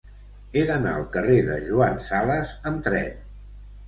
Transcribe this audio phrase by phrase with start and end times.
[0.51, 3.21] He d'anar al carrer de Joan Sales amb tren.